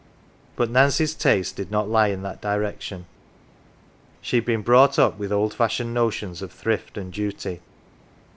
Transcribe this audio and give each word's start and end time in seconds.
""But 0.55 0.71
Nancy's 0.71 1.13
tastes 1.13 1.53
did 1.53 1.69
not 1.69 1.87
lie 1.87 2.07
in 2.07 2.23
that 2.23 2.41
direction: 2.41 3.05
she 4.19 4.37
had 4.37 4.45
been 4.45 4.63
brought 4.63 4.97
up 4.97 5.19
with 5.19 5.31
old 5.31 5.53
fashioned 5.53 5.93
notions 5.93 6.41
of 6.41 6.51
thrift 6.51 6.97
and 6.97 7.13
duty. 7.13 7.61